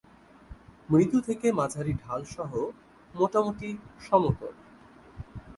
[0.89, 2.51] মৃদু থেকে মাঝারি ঢাল সহ
[3.15, 3.69] মোটামুটি
[4.01, 4.53] সমতল।